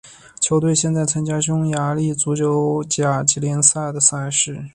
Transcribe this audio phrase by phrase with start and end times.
[0.39, 4.65] 球队现在参加匈牙利足球甲级联赛的赛事。